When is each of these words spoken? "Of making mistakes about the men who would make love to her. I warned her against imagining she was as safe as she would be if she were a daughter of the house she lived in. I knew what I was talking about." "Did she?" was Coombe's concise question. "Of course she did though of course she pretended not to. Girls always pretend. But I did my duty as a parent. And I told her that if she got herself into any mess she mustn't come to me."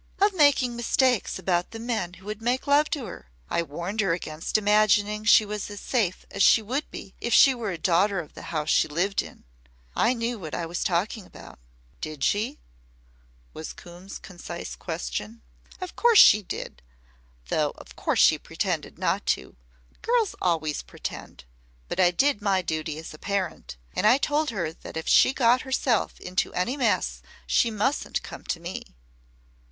"Of 0.19 0.33
making 0.33 0.75
mistakes 0.75 1.37
about 1.37 1.69
the 1.69 1.77
men 1.79 2.15
who 2.15 2.25
would 2.25 2.41
make 2.41 2.65
love 2.65 2.89
to 2.89 3.05
her. 3.05 3.27
I 3.51 3.61
warned 3.61 4.01
her 4.01 4.13
against 4.13 4.57
imagining 4.57 5.23
she 5.25 5.45
was 5.45 5.69
as 5.69 5.79
safe 5.79 6.25
as 6.31 6.41
she 6.41 6.59
would 6.59 6.89
be 6.89 7.13
if 7.21 7.35
she 7.35 7.53
were 7.53 7.69
a 7.69 7.77
daughter 7.77 8.19
of 8.19 8.33
the 8.33 8.41
house 8.49 8.71
she 8.71 8.87
lived 8.87 9.21
in. 9.21 9.43
I 9.95 10.13
knew 10.15 10.39
what 10.39 10.55
I 10.55 10.65
was 10.65 10.83
talking 10.83 11.27
about." 11.27 11.59
"Did 12.01 12.23
she?" 12.23 12.57
was 13.53 13.73
Coombe's 13.73 14.17
concise 14.17 14.75
question. 14.75 15.43
"Of 15.79 15.95
course 15.95 16.17
she 16.17 16.41
did 16.41 16.81
though 17.49 17.73
of 17.77 17.95
course 17.95 18.19
she 18.21 18.39
pretended 18.39 18.97
not 18.97 19.27
to. 19.37 19.55
Girls 20.01 20.33
always 20.41 20.81
pretend. 20.81 21.43
But 21.87 21.99
I 21.99 22.09
did 22.09 22.41
my 22.41 22.63
duty 22.63 22.97
as 22.97 23.13
a 23.13 23.19
parent. 23.19 23.77
And 23.95 24.07
I 24.07 24.17
told 24.17 24.49
her 24.49 24.73
that 24.73 24.97
if 24.97 25.07
she 25.07 25.31
got 25.31 25.61
herself 25.61 26.19
into 26.19 26.51
any 26.55 26.75
mess 26.75 27.21
she 27.45 27.69
mustn't 27.69 28.23
come 28.23 28.43
to 28.45 28.59
me." 28.59 28.95